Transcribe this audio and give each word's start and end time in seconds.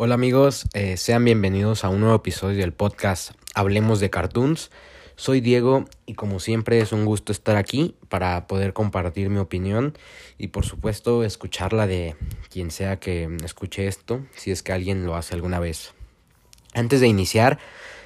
Hola 0.00 0.14
amigos, 0.14 0.66
eh, 0.74 0.96
sean 0.96 1.24
bienvenidos 1.24 1.82
a 1.82 1.88
un 1.88 1.98
nuevo 1.98 2.14
episodio 2.14 2.58
del 2.58 2.72
podcast 2.72 3.32
Hablemos 3.56 3.98
de 3.98 4.10
Cartoons. 4.10 4.70
Soy 5.16 5.40
Diego 5.40 5.86
y 6.06 6.14
como 6.14 6.38
siempre 6.38 6.78
es 6.78 6.92
un 6.92 7.04
gusto 7.04 7.32
estar 7.32 7.56
aquí 7.56 7.96
para 8.08 8.46
poder 8.46 8.74
compartir 8.74 9.28
mi 9.28 9.38
opinión 9.38 9.98
y 10.38 10.46
por 10.46 10.64
supuesto 10.64 11.24
escucharla 11.24 11.88
de 11.88 12.14
quien 12.48 12.70
sea 12.70 13.00
que 13.00 13.28
escuche 13.44 13.88
esto, 13.88 14.24
si 14.36 14.52
es 14.52 14.62
que 14.62 14.72
alguien 14.72 15.04
lo 15.04 15.16
hace 15.16 15.34
alguna 15.34 15.58
vez. 15.58 15.94
Antes 16.74 17.00
de 17.00 17.08
iniciar, 17.08 17.58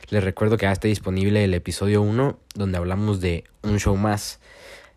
les 0.08 0.24
recuerdo 0.24 0.56
que 0.56 0.64
ya 0.64 0.72
está 0.72 0.88
disponible 0.88 1.44
el 1.44 1.52
episodio 1.52 2.00
1 2.00 2.38
donde 2.54 2.78
hablamos 2.78 3.20
de 3.20 3.44
un 3.60 3.78
show 3.78 3.98
más, 3.98 4.40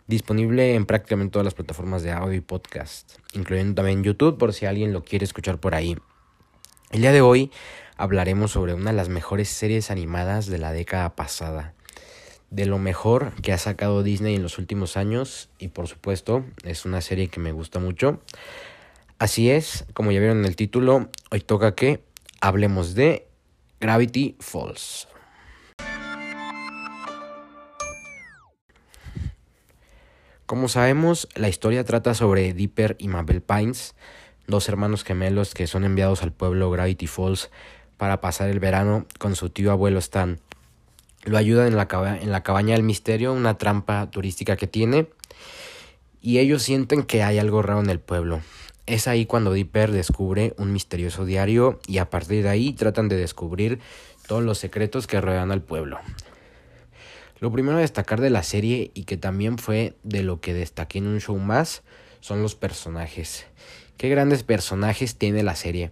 disponible 0.07 0.75
en 0.75 0.85
prácticamente 0.85 1.33
todas 1.33 1.43
las 1.43 1.55
plataformas 1.55 2.03
de 2.03 2.13
audio 2.13 2.37
y 2.37 2.39
podcast, 2.39 3.17
incluyendo 3.33 3.75
también 3.75 4.01
YouTube 4.01 4.37
por 4.37 4.53
si 4.53 4.65
alguien 4.65 4.93
lo 4.93 5.03
quiere 5.03 5.25
escuchar 5.25 5.59
por 5.59 5.75
ahí. 5.75 5.97
El 6.91 7.01
día 7.01 7.11
de 7.11 7.21
hoy 7.21 7.51
hablaremos 7.97 8.51
sobre 8.51 8.73
una 8.73 8.91
de 8.91 8.97
las 8.97 9.09
mejores 9.09 9.49
series 9.49 9.89
animadas 9.89 10.45
de 10.45 10.59
la 10.59 10.71
década 10.71 11.15
pasada, 11.15 11.73
de 12.51 12.65
lo 12.65 12.77
mejor 12.77 13.33
que 13.41 13.51
ha 13.53 13.57
sacado 13.57 14.03
Disney 14.03 14.35
en 14.35 14.43
los 14.43 14.59
últimos 14.59 14.95
años 14.95 15.49
y 15.57 15.69
por 15.69 15.87
supuesto 15.87 16.45
es 16.63 16.85
una 16.85 17.01
serie 17.01 17.27
que 17.27 17.39
me 17.39 17.51
gusta 17.51 17.79
mucho. 17.79 18.21
Así 19.17 19.49
es, 19.49 19.85
como 19.93 20.11
ya 20.11 20.19
vieron 20.19 20.39
en 20.39 20.45
el 20.45 20.55
título, 20.55 21.09
hoy 21.31 21.41
toca 21.41 21.73
que 21.73 22.03
hablemos 22.39 22.93
de 22.93 23.27
Gravity 23.79 24.37
Falls. 24.39 25.07
Como 30.45 30.67
sabemos, 30.67 31.27
la 31.33 31.49
historia 31.49 31.83
trata 31.83 32.13
sobre 32.13 32.53
Dipper 32.53 32.95
y 32.99 33.07
Mabel 33.07 33.41
Pines, 33.41 33.95
dos 34.47 34.69
hermanos 34.69 35.03
gemelos 35.03 35.53
que 35.53 35.67
son 35.67 35.83
enviados 35.83 36.23
al 36.23 36.31
pueblo 36.31 36.69
Gravity 36.71 37.07
Falls 37.07 37.49
para 37.97 38.21
pasar 38.21 38.49
el 38.49 38.59
verano 38.59 39.05
con 39.19 39.35
su 39.35 39.49
tío 39.49 39.71
abuelo 39.71 39.99
Stan. 39.99 40.39
Lo 41.23 41.37
ayudan 41.37 41.67
en 41.67 41.75
la, 41.75 41.87
en 42.21 42.31
la 42.31 42.43
cabaña 42.43 42.75
del 42.75 42.83
misterio, 42.83 43.33
una 43.33 43.57
trampa 43.57 44.11
turística 44.11 44.55
que 44.57 44.67
tiene, 44.67 45.07
y 46.21 46.39
ellos 46.39 46.63
sienten 46.63 47.03
que 47.03 47.23
hay 47.23 47.39
algo 47.39 47.61
raro 47.61 47.79
en 47.79 47.89
el 47.89 47.99
pueblo. 47.99 48.41
Es 48.85 49.07
ahí 49.07 49.25
cuando 49.25 49.53
Dipper 49.53 49.91
descubre 49.91 50.53
un 50.57 50.71
misterioso 50.71 51.25
diario 51.25 51.79
y 51.87 51.97
a 51.97 52.09
partir 52.09 52.43
de 52.43 52.49
ahí 52.49 52.73
tratan 52.73 53.09
de 53.09 53.15
descubrir 53.15 53.79
todos 54.27 54.43
los 54.43 54.59
secretos 54.59 55.07
que 55.07 55.21
rodean 55.21 55.51
al 55.51 55.63
pueblo. 55.63 55.99
Lo 57.39 57.51
primero 57.51 57.77
a 57.77 57.81
destacar 57.81 58.21
de 58.21 58.29
la 58.29 58.43
serie 58.43 58.91
y 58.93 59.03
que 59.03 59.17
también 59.17 59.57
fue 59.57 59.95
de 60.03 60.23
lo 60.23 60.39
que 60.39 60.53
destaqué 60.53 60.99
en 60.99 61.07
un 61.07 61.19
show 61.19 61.37
más 61.37 61.83
son 62.21 62.41
los 62.41 62.55
personajes. 62.55 63.45
Qué 63.97 64.09
grandes 64.09 64.43
personajes 64.43 65.15
tiene 65.15 65.41
la 65.43 65.55
serie. 65.55 65.91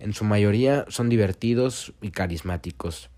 En 0.00 0.12
su 0.12 0.24
mayoría 0.24 0.84
son 0.88 1.08
divertidos 1.08 1.92
y 2.02 2.10
carismáticos. 2.10 3.10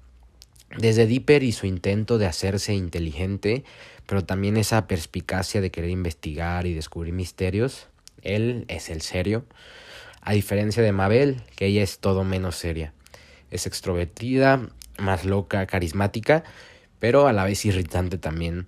Desde 0.76 1.06
Dipper 1.06 1.42
y 1.42 1.52
su 1.52 1.66
intento 1.66 2.18
de 2.18 2.26
hacerse 2.26 2.74
inteligente, 2.74 3.64
pero 4.06 4.24
también 4.24 4.56
esa 4.56 4.86
perspicacia 4.86 5.60
de 5.60 5.70
querer 5.70 5.90
investigar 5.90 6.66
y 6.66 6.74
descubrir 6.74 7.12
misterios, 7.12 7.88
él 8.22 8.66
es 8.68 8.90
el 8.90 9.00
serio. 9.00 9.44
A 10.20 10.32
diferencia 10.32 10.82
de 10.82 10.92
Mabel, 10.92 11.42
que 11.56 11.66
ella 11.66 11.82
es 11.82 11.98
todo 11.98 12.22
menos 12.22 12.56
seria. 12.56 12.92
Es 13.50 13.66
extrovertida, 13.66 14.68
más 14.98 15.24
loca, 15.24 15.66
carismática, 15.66 16.44
pero 16.98 17.26
a 17.26 17.32
la 17.32 17.44
vez 17.44 17.64
irritante 17.64 18.18
también. 18.18 18.66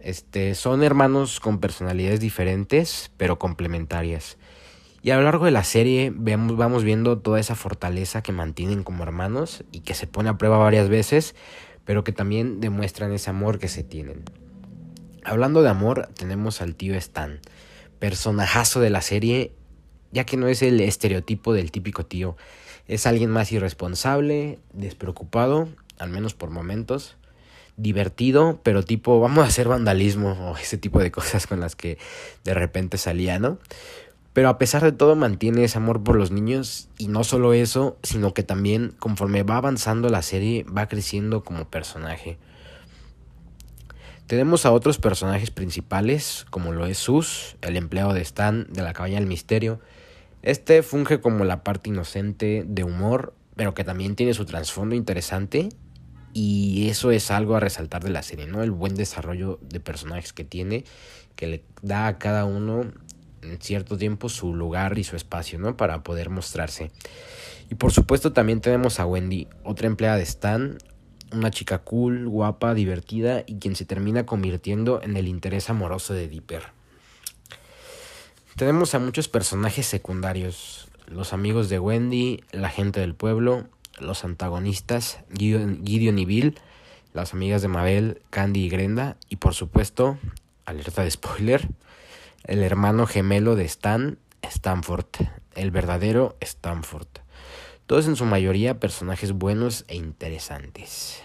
Este, 0.00 0.54
son 0.54 0.82
hermanos 0.82 1.38
con 1.40 1.58
personalidades 1.58 2.20
diferentes, 2.20 3.10
pero 3.16 3.38
complementarias. 3.38 4.38
Y 5.02 5.10
a 5.10 5.16
lo 5.16 5.22
largo 5.22 5.46
de 5.46 5.50
la 5.50 5.64
serie 5.64 6.12
vemos, 6.14 6.56
vamos 6.56 6.84
viendo 6.84 7.18
toda 7.18 7.40
esa 7.40 7.56
fortaleza 7.56 8.22
que 8.22 8.30
mantienen 8.30 8.84
como 8.84 9.02
hermanos 9.02 9.64
y 9.72 9.80
que 9.80 9.94
se 9.94 10.06
pone 10.06 10.28
a 10.28 10.38
prueba 10.38 10.58
varias 10.58 10.88
veces, 10.88 11.34
pero 11.84 12.04
que 12.04 12.12
también 12.12 12.60
demuestran 12.60 13.12
ese 13.12 13.28
amor 13.28 13.58
que 13.58 13.66
se 13.66 13.82
tienen. 13.82 14.22
Hablando 15.24 15.62
de 15.62 15.70
amor, 15.70 16.08
tenemos 16.16 16.62
al 16.62 16.76
tío 16.76 16.94
Stan, 16.94 17.40
personajazo 17.98 18.80
de 18.80 18.90
la 18.90 19.02
serie, 19.02 19.52
ya 20.12 20.24
que 20.24 20.36
no 20.36 20.46
es 20.46 20.62
el 20.62 20.80
estereotipo 20.80 21.52
del 21.52 21.72
típico 21.72 22.06
tío, 22.06 22.36
es 22.86 23.06
alguien 23.06 23.30
más 23.30 23.50
irresponsable, 23.50 24.60
despreocupado, 24.72 25.68
al 25.98 26.10
menos 26.10 26.34
por 26.34 26.50
momentos, 26.50 27.16
divertido, 27.76 28.60
pero 28.62 28.84
tipo 28.84 29.18
vamos 29.18 29.44
a 29.44 29.48
hacer 29.48 29.66
vandalismo 29.66 30.32
o 30.32 30.56
ese 30.56 30.78
tipo 30.78 31.00
de 31.00 31.10
cosas 31.10 31.46
con 31.48 31.58
las 31.58 31.74
que 31.74 31.98
de 32.44 32.54
repente 32.54 32.98
salía, 32.98 33.40
¿no? 33.40 33.58
Pero 34.32 34.48
a 34.48 34.58
pesar 34.58 34.82
de 34.82 34.92
todo 34.92 35.14
mantiene 35.14 35.64
ese 35.64 35.78
amor 35.78 36.02
por 36.02 36.16
los 36.16 36.30
niños 36.30 36.88
y 36.96 37.08
no 37.08 37.22
solo 37.22 37.52
eso, 37.52 37.98
sino 38.02 38.32
que 38.32 38.42
también 38.42 38.94
conforme 38.98 39.42
va 39.42 39.58
avanzando 39.58 40.08
la 40.08 40.22
serie 40.22 40.64
va 40.64 40.88
creciendo 40.88 41.44
como 41.44 41.68
personaje. 41.68 42.38
Tenemos 44.26 44.64
a 44.64 44.72
otros 44.72 44.96
personajes 44.96 45.50
principales, 45.50 46.46
como 46.48 46.72
lo 46.72 46.86
es 46.86 46.96
Sus, 46.96 47.56
el 47.60 47.76
empleado 47.76 48.14
de 48.14 48.22
Stan 48.22 48.66
de 48.70 48.80
la 48.80 48.94
cabaña 48.94 49.16
del 49.16 49.26
misterio. 49.26 49.80
Este 50.40 50.82
funge 50.82 51.20
como 51.20 51.44
la 51.44 51.62
parte 51.62 51.90
inocente 51.90 52.64
de 52.66 52.84
humor, 52.84 53.34
pero 53.56 53.74
que 53.74 53.84
también 53.84 54.16
tiene 54.16 54.32
su 54.32 54.46
trasfondo 54.46 54.94
interesante. 54.94 55.68
Y 56.32 56.88
eso 56.88 57.10
es 57.10 57.30
algo 57.30 57.56
a 57.56 57.60
resaltar 57.60 58.02
de 58.02 58.08
la 58.08 58.22
serie, 58.22 58.46
¿no? 58.46 58.62
El 58.62 58.70
buen 58.70 58.94
desarrollo 58.94 59.58
de 59.60 59.80
personajes 59.80 60.32
que 60.32 60.44
tiene, 60.44 60.84
que 61.36 61.46
le 61.46 61.64
da 61.82 62.06
a 62.06 62.18
cada 62.18 62.46
uno 62.46 62.86
cierto 63.60 63.98
tiempo 63.98 64.28
su 64.28 64.54
lugar 64.54 64.98
y 64.98 65.04
su 65.04 65.16
espacio, 65.16 65.58
¿no? 65.58 65.76
Para 65.76 66.02
poder 66.02 66.30
mostrarse. 66.30 66.90
Y 67.70 67.74
por 67.74 67.92
supuesto 67.92 68.32
también 68.32 68.60
tenemos 68.60 69.00
a 69.00 69.06
Wendy, 69.06 69.48
otra 69.64 69.86
empleada 69.86 70.16
de 70.16 70.22
Stan, 70.24 70.78
una 71.32 71.50
chica 71.50 71.78
cool, 71.78 72.28
guapa, 72.28 72.74
divertida 72.74 73.44
y 73.46 73.58
quien 73.58 73.76
se 73.76 73.84
termina 73.84 74.26
convirtiendo 74.26 75.02
en 75.02 75.16
el 75.16 75.28
interés 75.28 75.70
amoroso 75.70 76.14
de 76.14 76.28
Dipper. 76.28 76.64
Tenemos 78.56 78.94
a 78.94 78.98
muchos 78.98 79.28
personajes 79.28 79.86
secundarios, 79.86 80.88
los 81.06 81.32
amigos 81.32 81.68
de 81.70 81.78
Wendy, 81.78 82.44
la 82.52 82.68
gente 82.68 83.00
del 83.00 83.14
pueblo, 83.14 83.66
los 83.98 84.24
antagonistas, 84.24 85.20
Gideon 85.34 86.18
y 86.18 86.24
Bill, 86.26 86.58
las 87.14 87.32
amigas 87.32 87.62
de 87.62 87.68
Mabel, 87.68 88.22
Candy 88.30 88.64
y 88.64 88.68
Grenda, 88.68 89.16
y 89.28 89.36
por 89.36 89.54
supuesto, 89.54 90.18
alerta 90.66 91.02
de 91.02 91.10
spoiler, 91.10 91.68
el 92.44 92.62
hermano 92.62 93.06
gemelo 93.06 93.56
de 93.56 93.64
Stan, 93.64 94.18
Stanford, 94.42 95.06
el 95.54 95.70
verdadero 95.70 96.36
Stanford. 96.40 97.08
Todos 97.86 98.06
en 98.06 98.16
su 98.16 98.24
mayoría 98.24 98.80
personajes 98.80 99.32
buenos 99.32 99.84
e 99.88 99.96
interesantes. 99.96 101.22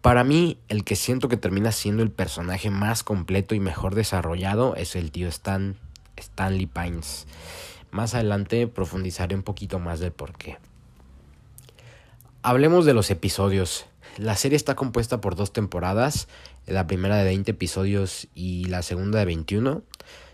Para 0.00 0.24
mí, 0.24 0.58
el 0.68 0.82
que 0.82 0.96
siento 0.96 1.28
que 1.28 1.36
termina 1.36 1.70
siendo 1.70 2.02
el 2.02 2.10
personaje 2.10 2.70
más 2.70 3.04
completo 3.04 3.54
y 3.54 3.60
mejor 3.60 3.94
desarrollado 3.94 4.74
es 4.74 4.96
el 4.96 5.12
tío 5.12 5.28
Stan, 5.28 5.76
Stanley 6.16 6.66
Pines. 6.66 7.26
Más 7.92 8.14
adelante 8.14 8.66
profundizaré 8.66 9.36
un 9.36 9.42
poquito 9.42 9.78
más 9.78 10.00
del 10.00 10.10
por 10.10 10.36
qué. 10.36 10.58
Hablemos 12.42 12.84
de 12.84 12.94
los 12.94 13.10
episodios. 13.12 13.86
La 14.18 14.36
serie 14.36 14.56
está 14.56 14.74
compuesta 14.74 15.20
por 15.20 15.36
dos 15.36 15.52
temporadas 15.52 16.28
la 16.66 16.86
primera 16.86 17.16
de 17.16 17.24
20 17.24 17.50
episodios 17.50 18.28
y 18.34 18.66
la 18.66 18.82
segunda 18.82 19.18
de 19.18 19.24
21. 19.24 19.82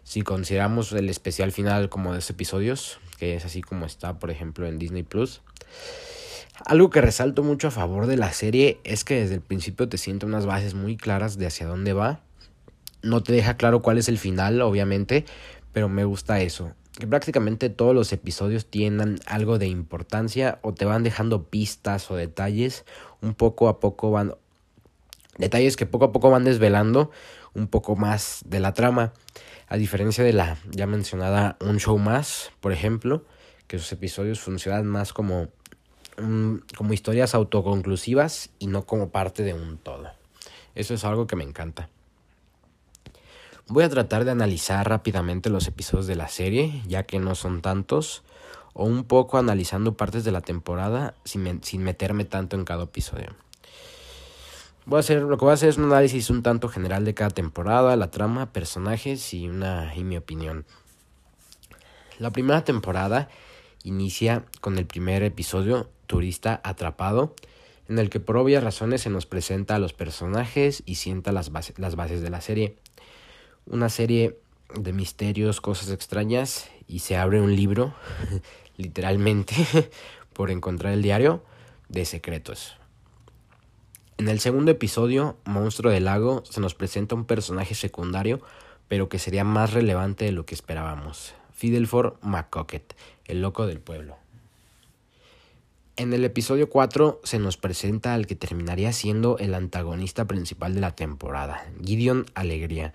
Si 0.02 0.22
consideramos 0.22 0.92
el 0.92 1.08
especial 1.08 1.52
final 1.52 1.88
como 1.88 2.12
de 2.12 2.22
episodios, 2.28 2.98
que 3.18 3.36
es 3.36 3.44
así 3.44 3.62
como 3.62 3.86
está, 3.86 4.18
por 4.18 4.30
ejemplo, 4.30 4.66
en 4.66 4.78
Disney 4.78 5.02
Plus. 5.02 5.42
Algo 6.64 6.90
que 6.90 7.00
resalto 7.00 7.42
mucho 7.42 7.68
a 7.68 7.70
favor 7.70 8.06
de 8.06 8.16
la 8.16 8.32
serie 8.32 8.80
es 8.84 9.04
que 9.04 9.20
desde 9.20 9.36
el 9.36 9.42
principio 9.42 9.88
te 9.88 9.96
siente 9.96 10.26
unas 10.26 10.44
bases 10.44 10.74
muy 10.74 10.96
claras 10.96 11.38
de 11.38 11.46
hacia 11.46 11.66
dónde 11.66 11.92
va. 11.92 12.20
No 13.02 13.22
te 13.22 13.32
deja 13.32 13.56
claro 13.56 13.80
cuál 13.80 13.98
es 13.98 14.08
el 14.08 14.18
final, 14.18 14.60
obviamente, 14.60 15.24
pero 15.72 15.88
me 15.88 16.04
gusta 16.04 16.40
eso. 16.40 16.72
Que 16.98 17.06
prácticamente 17.06 17.70
todos 17.70 17.94
los 17.94 18.12
episodios 18.12 18.66
tienen 18.66 19.20
algo 19.26 19.58
de 19.58 19.68
importancia 19.68 20.58
o 20.62 20.74
te 20.74 20.84
van 20.84 21.04
dejando 21.04 21.44
pistas 21.44 22.10
o 22.10 22.16
detalles. 22.16 22.84
Un 23.20 23.34
poco 23.34 23.68
a 23.68 23.78
poco 23.78 24.10
van 24.10 24.34
Detalles 25.38 25.76
que 25.76 25.86
poco 25.86 26.06
a 26.06 26.12
poco 26.12 26.30
van 26.30 26.44
desvelando 26.44 27.12
un 27.54 27.68
poco 27.68 27.94
más 27.94 28.42
de 28.44 28.58
la 28.58 28.74
trama. 28.74 29.12
A 29.68 29.76
diferencia 29.76 30.24
de 30.24 30.32
la 30.32 30.58
ya 30.70 30.86
mencionada 30.86 31.56
Un 31.60 31.78
Show 31.78 31.96
Más, 31.98 32.50
por 32.60 32.72
ejemplo, 32.72 33.24
que 33.68 33.78
sus 33.78 33.92
episodios 33.92 34.40
funcionan 34.40 34.86
más 34.86 35.12
como, 35.12 35.48
como 36.76 36.92
historias 36.92 37.34
autoconclusivas 37.34 38.50
y 38.58 38.66
no 38.66 38.84
como 38.84 39.10
parte 39.10 39.44
de 39.44 39.54
un 39.54 39.78
todo. 39.78 40.10
Eso 40.74 40.94
es 40.94 41.04
algo 41.04 41.26
que 41.26 41.36
me 41.36 41.44
encanta. 41.44 41.88
Voy 43.70 43.84
a 43.84 43.90
tratar 43.90 44.24
de 44.24 44.30
analizar 44.30 44.88
rápidamente 44.88 45.50
los 45.50 45.66
episodios 45.66 46.06
de 46.06 46.16
la 46.16 46.28
serie, 46.28 46.82
ya 46.86 47.02
que 47.02 47.18
no 47.18 47.34
son 47.34 47.60
tantos, 47.60 48.22
o 48.72 48.84
un 48.84 49.04
poco 49.04 49.36
analizando 49.36 49.94
partes 49.94 50.24
de 50.24 50.32
la 50.32 50.40
temporada 50.40 51.14
sin, 51.26 51.82
meterme 51.82 52.24
tanto 52.24 52.56
en 52.56 52.64
cada 52.64 52.84
episodio. 52.84 53.34
Voy 54.86 54.96
a 54.96 55.00
hacer, 55.00 55.20
lo 55.20 55.36
que 55.36 55.44
voy 55.44 55.50
a 55.50 55.54
hacer 55.54 55.68
es 55.68 55.76
un 55.76 55.84
análisis 55.84 56.30
un 56.30 56.42
tanto 56.42 56.70
general 56.70 57.04
de 57.04 57.12
cada 57.12 57.28
temporada, 57.28 57.94
la 57.96 58.10
trama, 58.10 58.54
personajes 58.54 59.34
y 59.34 59.48
una 59.48 59.94
y 59.94 60.02
mi 60.02 60.16
opinión. 60.16 60.64
La 62.18 62.30
primera 62.30 62.64
temporada 62.64 63.28
inicia 63.84 64.46
con 64.62 64.78
el 64.78 64.86
primer 64.86 65.22
episodio, 65.22 65.90
Turista 66.06 66.58
Atrapado, 66.64 67.34
en 67.86 67.98
el 67.98 68.08
que 68.08 68.18
por 68.18 68.38
obvias 68.38 68.64
razones 68.64 69.02
se 69.02 69.10
nos 69.10 69.26
presenta 69.26 69.74
a 69.74 69.78
los 69.78 69.92
personajes 69.92 70.82
y 70.86 70.94
sienta 70.94 71.32
las, 71.32 71.50
las 71.76 71.96
bases 71.96 72.22
de 72.22 72.30
la 72.30 72.40
serie. 72.40 72.76
Una 73.70 73.90
serie 73.90 74.38
de 74.74 74.92
misterios, 74.94 75.60
cosas 75.60 75.90
extrañas, 75.90 76.70
y 76.86 77.00
se 77.00 77.16
abre 77.16 77.40
un 77.40 77.54
libro, 77.54 77.94
literalmente, 78.78 79.54
por 80.32 80.50
encontrar 80.50 80.94
el 80.94 81.02
diario 81.02 81.42
de 81.88 82.06
secretos. 82.06 82.76
En 84.16 84.28
el 84.28 84.40
segundo 84.40 84.70
episodio, 84.70 85.36
Monstruo 85.44 85.92
del 85.92 86.06
Lago, 86.06 86.42
se 86.48 86.60
nos 86.60 86.74
presenta 86.74 87.14
un 87.14 87.26
personaje 87.26 87.74
secundario, 87.74 88.40
pero 88.88 89.08
que 89.10 89.18
sería 89.18 89.44
más 89.44 89.74
relevante 89.74 90.24
de 90.24 90.32
lo 90.32 90.46
que 90.46 90.54
esperábamos. 90.54 91.34
Fidelford 91.52 92.14
McCocket, 92.22 92.96
el 93.26 93.42
loco 93.42 93.66
del 93.66 93.80
pueblo. 93.80 94.16
En 95.96 96.14
el 96.14 96.24
episodio 96.24 96.70
4 96.70 97.20
se 97.22 97.38
nos 97.38 97.56
presenta 97.56 98.14
al 98.14 98.26
que 98.26 98.34
terminaría 98.34 98.92
siendo 98.92 99.36
el 99.38 99.52
antagonista 99.52 100.24
principal 100.26 100.74
de 100.74 100.80
la 100.80 100.94
temporada, 100.94 101.66
Gideon 101.84 102.26
Alegría, 102.34 102.94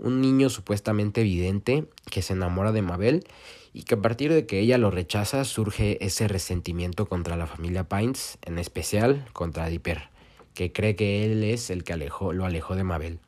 un 0.00 0.20
niño 0.20 0.50
supuestamente 0.50 1.20
evidente 1.20 1.84
que 2.10 2.22
se 2.22 2.32
enamora 2.32 2.72
de 2.72 2.82
Mabel 2.82 3.24
y 3.72 3.82
que 3.84 3.94
a 3.94 4.02
partir 4.02 4.32
de 4.32 4.46
que 4.46 4.60
ella 4.60 4.78
lo 4.78 4.90
rechaza 4.90 5.44
surge 5.44 6.04
ese 6.04 6.26
resentimiento 6.26 7.06
contra 7.06 7.36
la 7.36 7.46
familia 7.46 7.88
Pines, 7.88 8.38
en 8.42 8.58
especial 8.58 9.26
contra 9.32 9.68
Dipper, 9.68 10.08
que 10.54 10.72
cree 10.72 10.96
que 10.96 11.24
él 11.24 11.44
es 11.44 11.70
el 11.70 11.84
que 11.84 11.92
alejó, 11.92 12.32
lo 12.32 12.44
alejó 12.44 12.74
de 12.74 12.84
Mabel. 12.84 13.20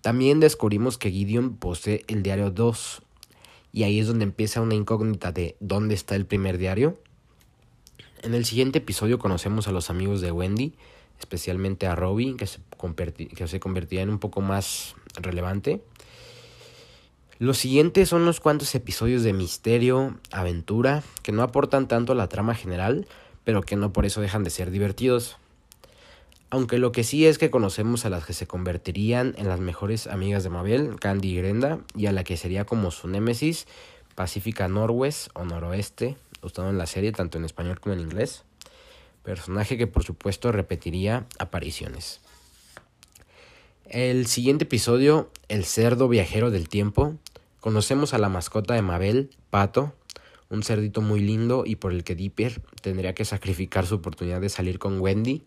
También 0.00 0.40
descubrimos 0.40 0.98
que 0.98 1.10
Gideon 1.10 1.56
posee 1.56 2.04
el 2.08 2.22
diario 2.22 2.50
2 2.50 3.02
y 3.72 3.84
ahí 3.84 3.98
es 3.98 4.06
donde 4.06 4.24
empieza 4.24 4.60
una 4.60 4.74
incógnita 4.74 5.32
de 5.32 5.56
dónde 5.60 5.94
está 5.94 6.14
el 6.14 6.26
primer 6.26 6.58
diario. 6.58 6.98
En 8.22 8.34
el 8.34 8.44
siguiente 8.44 8.78
episodio 8.78 9.18
conocemos 9.18 9.66
a 9.66 9.72
los 9.72 9.90
amigos 9.90 10.20
de 10.20 10.30
Wendy, 10.30 10.74
especialmente 11.22 11.86
a 11.86 11.94
Robbie, 11.94 12.36
que 12.36 12.46
se, 12.46 12.58
que 13.34 13.46
se 13.46 13.60
convertirá 13.60 14.02
en 14.02 14.10
un 14.10 14.18
poco 14.18 14.40
más 14.40 14.96
relevante. 15.14 15.80
Los 17.38 17.58
siguientes 17.58 18.08
son 18.08 18.22
unos 18.22 18.40
cuantos 18.40 18.74
episodios 18.74 19.22
de 19.22 19.32
misterio, 19.32 20.18
aventura, 20.30 21.02
que 21.22 21.32
no 21.32 21.42
aportan 21.42 21.88
tanto 21.88 22.12
a 22.12 22.16
la 22.16 22.28
trama 22.28 22.54
general, 22.54 23.06
pero 23.44 23.62
que 23.62 23.76
no 23.76 23.92
por 23.92 24.04
eso 24.04 24.20
dejan 24.20 24.44
de 24.44 24.50
ser 24.50 24.70
divertidos. 24.70 25.38
Aunque 26.50 26.78
lo 26.78 26.92
que 26.92 27.04
sí 27.04 27.24
es 27.26 27.38
que 27.38 27.50
conocemos 27.50 28.04
a 28.04 28.10
las 28.10 28.26
que 28.26 28.32
se 28.32 28.46
convertirían 28.46 29.34
en 29.38 29.48
las 29.48 29.60
mejores 29.60 30.06
amigas 30.06 30.44
de 30.44 30.50
Mabel, 30.50 31.00
Candy 31.00 31.30
y 31.30 31.36
Grenda, 31.36 31.78
y 31.96 32.06
a 32.06 32.12
la 32.12 32.24
que 32.24 32.36
sería 32.36 32.64
como 32.64 32.90
su 32.90 33.08
némesis, 33.08 33.66
Pacífica 34.14 34.68
Norwest 34.68 35.28
o 35.34 35.44
Noroeste, 35.44 36.16
usado 36.42 36.68
en 36.68 36.78
la 36.78 36.86
serie 36.86 37.12
tanto 37.12 37.38
en 37.38 37.44
español 37.44 37.80
como 37.80 37.94
en 37.94 38.00
inglés. 38.00 38.44
Personaje 39.22 39.76
que 39.76 39.86
por 39.86 40.04
supuesto 40.04 40.52
repetiría 40.52 41.26
apariciones. 41.38 42.20
El 43.86 44.26
siguiente 44.26 44.64
episodio, 44.64 45.30
El 45.48 45.64
cerdo 45.64 46.08
viajero 46.08 46.50
del 46.50 46.68
tiempo, 46.68 47.18
Conocemos 47.62 48.12
a 48.12 48.18
la 48.18 48.28
mascota 48.28 48.74
de 48.74 48.82
Mabel, 48.82 49.30
Pato, 49.48 49.94
un 50.50 50.64
cerdito 50.64 51.00
muy 51.00 51.20
lindo 51.20 51.62
y 51.64 51.76
por 51.76 51.92
el 51.92 52.02
que 52.02 52.16
Dipper 52.16 52.60
tendría 52.80 53.14
que 53.14 53.24
sacrificar 53.24 53.86
su 53.86 53.94
oportunidad 53.94 54.40
de 54.40 54.48
salir 54.48 54.80
con 54.80 55.00
Wendy, 55.00 55.44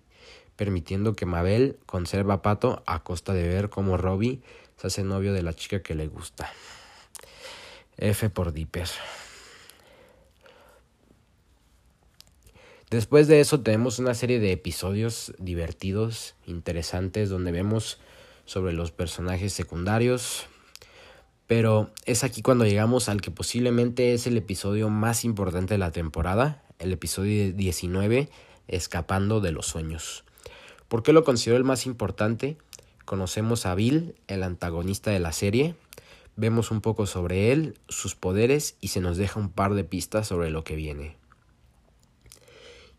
permitiendo 0.56 1.14
que 1.14 1.26
Mabel 1.26 1.78
conserva 1.86 2.36
a 2.36 2.42
Pato 2.42 2.84
a 2.86 3.04
costa 3.04 3.34
de 3.34 3.46
ver 3.46 3.70
cómo 3.70 3.98
Robbie 3.98 4.40
se 4.78 4.88
hace 4.88 5.04
novio 5.04 5.34
de 5.34 5.44
la 5.44 5.54
chica 5.54 5.84
que 5.84 5.94
le 5.94 6.08
gusta. 6.08 6.50
F 7.98 8.30
por 8.30 8.54
Dipper. 8.54 8.88
Después 12.92 13.28
de 13.28 13.40
eso 13.40 13.62
tenemos 13.62 13.98
una 13.98 14.14
serie 14.14 14.40
de 14.40 14.52
episodios 14.52 15.34
divertidos, 15.40 16.36
interesantes, 16.46 17.30
donde 17.30 17.52
vemos 17.52 18.00
sobre 18.46 18.74
los 18.74 18.92
personajes 18.92 19.54
secundarios, 19.54 20.46
pero 21.48 21.90
es 22.06 22.24
aquí 22.24 22.44
cuando 22.44 22.66
llegamos 22.66 23.10
al 23.10 23.22
que 23.22 23.32
posiblemente 23.32 24.14
es 24.14 24.28
el 24.28 24.38
episodio 24.38 24.90
más 24.90 25.26
importante 25.26 25.74
de 25.74 25.78
la 25.80 25.92
temporada, 25.92 26.64
el 26.78 26.92
episodio 26.92 27.54
19, 27.54 28.30
Escapando 28.68 29.42
de 29.42 29.52
los 29.52 29.66
Sueños. 29.66 30.24
¿Por 30.88 31.02
qué 31.02 31.12
lo 31.12 31.24
considero 31.24 31.58
el 31.58 31.64
más 31.64 31.88
importante? 31.88 32.58
Conocemos 33.04 33.66
a 33.66 33.74
Bill, 33.74 34.16
el 34.28 34.44
antagonista 34.44 35.10
de 35.10 35.20
la 35.20 35.32
serie, 35.32 35.76
vemos 36.36 36.70
un 36.70 36.82
poco 36.82 37.08
sobre 37.08 37.52
él, 37.52 37.80
sus 37.90 38.16
poderes 38.16 38.76
y 38.80 38.90
se 38.90 39.02
nos 39.02 39.18
deja 39.18 39.40
un 39.40 39.50
par 39.50 39.74
de 39.74 39.84
pistas 39.84 40.28
sobre 40.28 40.52
lo 40.52 40.64
que 40.64 40.76
viene. 40.76 41.25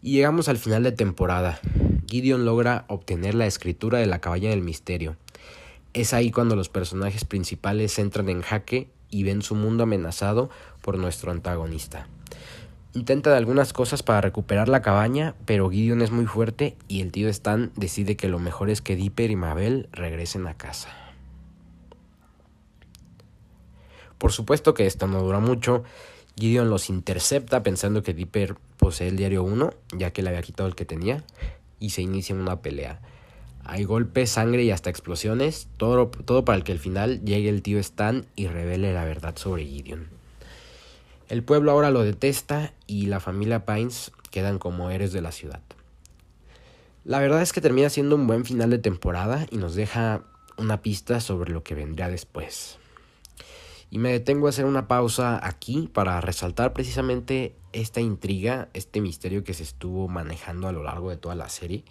Y 0.07 0.13
llegamos 0.13 0.49
al 0.49 0.57
final 0.57 0.85
de 0.85 0.93
temporada. 0.93 1.59
Gideon 2.07 2.45
logra 2.45 2.85
obtener 2.87 3.35
la 3.35 3.47
escritura 3.47 3.99
de 3.99 4.07
la 4.07 4.21
cabaña 4.21 4.51
del 4.51 4.63
misterio 4.63 5.17
es 5.97 6.13
ahí 6.13 6.31
cuando 6.31 6.57
los 6.57 6.69
personajes 6.69 7.25
principales 7.25 7.99
entran 7.99 8.29
en 8.29 8.43
jaque 8.43 8.91
y 9.09 9.23
ven 9.23 9.41
su 9.41 9.55
mundo 9.55 9.85
amenazado 9.85 10.51
por 10.83 10.99
nuestro 10.99 11.33
antagonista. 11.33 12.07
Intentan 12.93 13.33
algunas 13.33 13.73
cosas 13.73 14.03
para 14.03 14.21
recuperar 14.21 14.69
la 14.69 14.83
cabaña, 14.83 15.35
pero 15.47 15.71
Gideon 15.71 16.03
es 16.03 16.11
muy 16.11 16.27
fuerte 16.27 16.77
y 16.87 17.01
el 17.01 17.13
tío 17.13 17.31
Stan 17.31 17.73
decide 17.77 18.15
que 18.15 18.29
lo 18.29 18.39
mejor 18.39 18.69
es 18.69 18.83
que 18.83 18.95
Dipper 18.95 19.31
y 19.31 19.37
Mabel 19.37 19.89
regresen 19.91 20.47
a 20.47 20.55
casa. 20.55 20.91
Por 24.19 24.33
supuesto 24.33 24.75
que 24.75 24.87
esto 24.87 25.07
no 25.07 25.23
dura 25.23 25.41
mucho. 25.41 25.83
Gideon 26.39 26.69
los 26.69 26.91
intercepta 26.91 27.63
pensando 27.63 28.03
que 28.03 28.13
Dipper 28.13 28.57
posee 28.77 29.09
el 29.09 29.17
diario 29.17 29.43
1, 29.43 29.73
ya 29.97 30.13
que 30.13 30.23
le 30.23 30.29
había 30.29 30.43
quitado 30.43 30.69
el 30.69 30.75
que 30.75 30.85
tenía, 30.85 31.25
y 31.81 31.91
se 31.91 32.03
inicia 32.03 32.35
una 32.35 32.61
pelea. 32.61 33.01
Hay 33.65 33.85
golpes, 33.85 34.31
sangre 34.31 34.63
y 34.63 34.71
hasta 34.71 34.91
explosiones, 34.91 35.69
todo, 35.77 36.09
todo 36.09 36.45
para 36.45 36.63
que 36.63 36.73
al 36.73 36.79
final 36.79 37.25
llegue 37.25 37.49
el 37.49 37.63
tío 37.63 37.79
Stan 37.79 38.27
y 38.37 38.47
revele 38.47 38.93
la 38.93 39.05
verdad 39.05 39.37
sobre 39.37 39.65
Gideon. 39.65 40.09
El 41.29 41.43
pueblo 41.43 41.73
ahora 41.73 41.91
lo 41.91 42.03
detesta 42.05 42.73
y 42.87 43.07
la 43.07 43.19
familia 43.19 43.65
Pines 43.65 44.13
quedan 44.31 44.59
como 44.59 44.91
héroes 44.91 45.13
de 45.13 45.23
la 45.23 45.33
ciudad. 45.33 45.61
La 47.05 47.19
verdad 47.19 47.43
es 47.43 47.53
que 47.53 47.61
termina 47.61 47.89
siendo 47.89 48.15
un 48.15 48.27
buen 48.27 48.45
final 48.45 48.71
de 48.71 48.79
temporada 48.79 49.47
y 49.51 49.57
nos 49.57 49.75
deja 49.75 50.23
una 50.57 50.83
pista 50.83 51.21
sobre 51.21 51.53
lo 51.53 51.63
que 51.63 51.75
vendrá 51.75 52.09
después. 52.09 52.79
Y 53.91 53.99
me 53.99 54.11
detengo 54.11 54.47
a 54.47 54.51
hacer 54.51 54.65
una 54.65 54.89
pausa 54.89 55.41
aquí 55.47 55.89
para 55.93 56.21
resaltar 56.21 56.73
precisamente 56.73 57.55
esta 57.73 58.01
intriga, 58.01 58.69
este 58.75 59.01
misterio 59.01 59.45
que 59.45 59.55
se 59.55 59.63
estuvo 59.63 60.09
manejando 60.09 60.69
a 60.69 60.73
lo 60.73 60.83
largo 60.83 61.11
de 61.11 61.17
toda 61.17 61.35
la 61.35 61.49
serie 61.49 61.85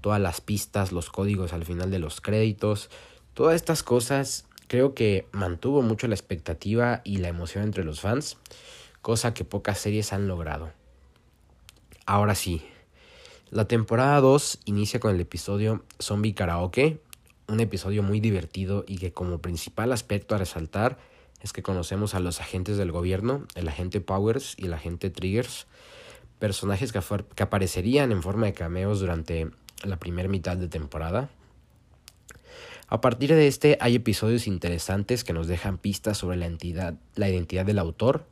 todas 0.00 0.20
las 0.20 0.40
pistas, 0.40 0.92
los 0.92 1.10
códigos 1.10 1.52
al 1.52 1.64
final 1.64 1.90
de 1.90 1.98
los 1.98 2.20
créditos, 2.20 2.90
todas 3.34 3.56
estas 3.56 3.82
cosas 3.82 4.46
creo 4.66 4.94
que 4.94 5.26
mantuvo 5.32 5.82
mucho 5.82 6.08
la 6.08 6.14
expectativa 6.14 7.00
y 7.04 7.18
la 7.18 7.28
emoción 7.28 7.64
entre 7.64 7.84
los 7.84 8.00
fans, 8.00 8.36
cosa 9.02 9.34
que 9.34 9.44
pocas 9.44 9.78
series 9.78 10.12
han 10.12 10.28
logrado. 10.28 10.72
Ahora 12.06 12.34
sí, 12.34 12.62
la 13.50 13.66
temporada 13.66 14.20
2 14.20 14.60
inicia 14.64 15.00
con 15.00 15.14
el 15.14 15.20
episodio 15.20 15.84
Zombie 16.00 16.34
Karaoke, 16.34 17.00
un 17.48 17.60
episodio 17.60 18.02
muy 18.02 18.20
divertido 18.20 18.84
y 18.86 18.98
que 18.98 19.12
como 19.12 19.38
principal 19.38 19.92
aspecto 19.92 20.34
a 20.34 20.38
resaltar 20.38 20.98
es 21.42 21.52
que 21.52 21.62
conocemos 21.62 22.14
a 22.14 22.20
los 22.20 22.40
agentes 22.40 22.76
del 22.76 22.92
gobierno, 22.92 23.46
el 23.54 23.68
agente 23.68 24.00
Powers 24.00 24.54
y 24.56 24.66
el 24.66 24.74
agente 24.74 25.10
Triggers, 25.10 25.66
personajes 26.38 26.92
que, 26.92 27.42
aparecerían 27.42 28.12
en 28.12 28.22
forma 28.22 28.46
de 28.46 28.52
cameos 28.52 29.00
durante 29.00 29.50
la 29.84 29.98
primera 29.98 30.28
mitad 30.28 30.56
de 30.56 30.68
temporada. 30.68 31.30
A 32.88 33.00
partir 33.00 33.32
de 33.32 33.46
este 33.46 33.78
hay 33.80 33.94
episodios 33.94 34.46
interesantes 34.46 35.22
que 35.22 35.32
nos 35.32 35.46
dejan 35.46 35.78
pistas 35.78 36.18
sobre 36.18 36.36
la, 36.36 36.46
entidad, 36.46 36.94
la 37.14 37.28
identidad 37.28 37.64
del 37.64 37.78
autor, 37.78 38.26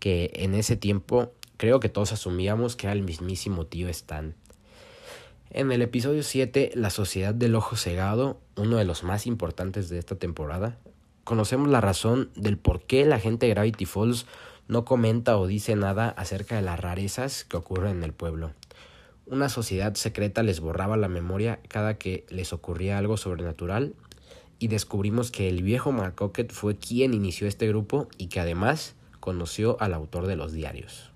que 0.00 0.32
en 0.34 0.54
ese 0.54 0.76
tiempo 0.76 1.32
creo 1.56 1.80
que 1.80 1.88
todos 1.88 2.12
asumíamos 2.12 2.76
que 2.76 2.86
era 2.86 2.92
el 2.92 3.02
mismísimo 3.02 3.66
tío 3.66 3.88
Stan. 3.88 4.34
En 5.50 5.70
el 5.72 5.80
episodio 5.80 6.22
7, 6.22 6.72
La 6.74 6.90
Sociedad 6.90 7.32
del 7.32 7.54
Ojo 7.54 7.76
Cegado, 7.76 8.40
uno 8.56 8.76
de 8.76 8.84
los 8.84 9.04
más 9.04 9.26
importantes 9.26 9.88
de 9.88 9.98
esta 9.98 10.16
temporada, 10.16 10.76
conocemos 11.26 11.68
la 11.68 11.80
razón 11.80 12.30
del 12.36 12.56
por 12.56 12.82
qué 12.82 13.04
la 13.04 13.18
gente 13.18 13.46
de 13.46 13.54
Gravity 13.54 13.84
Falls 13.84 14.26
no 14.68 14.84
comenta 14.84 15.36
o 15.36 15.48
dice 15.48 15.74
nada 15.74 16.08
acerca 16.08 16.54
de 16.54 16.62
las 16.62 16.78
rarezas 16.78 17.42
que 17.42 17.56
ocurren 17.56 17.96
en 17.96 18.02
el 18.04 18.12
pueblo. 18.12 18.52
Una 19.26 19.48
sociedad 19.48 19.92
secreta 19.96 20.44
les 20.44 20.60
borraba 20.60 20.96
la 20.96 21.08
memoria 21.08 21.58
cada 21.66 21.98
que 21.98 22.24
les 22.28 22.52
ocurría 22.52 22.96
algo 22.96 23.16
sobrenatural 23.16 23.94
y 24.60 24.68
descubrimos 24.68 25.32
que 25.32 25.48
el 25.48 25.64
viejo 25.64 25.90
McCocket 25.90 26.52
fue 26.52 26.76
quien 26.76 27.12
inició 27.12 27.48
este 27.48 27.66
grupo 27.66 28.06
y 28.18 28.28
que 28.28 28.38
además 28.38 28.94
conoció 29.18 29.76
al 29.80 29.94
autor 29.94 30.28
de 30.28 30.36
los 30.36 30.52
diarios. 30.52 31.10